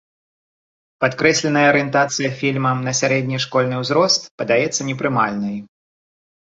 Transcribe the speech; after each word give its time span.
Падкрэсленая 1.05 1.65
арыентацыя 1.73 2.29
фільма 2.41 2.73
на 2.89 2.97
сярэдні 3.03 3.37
школьны 3.47 3.75
ўзрост 3.85 4.21
падаецца 4.43 4.81
непрымальнай. 4.93 5.55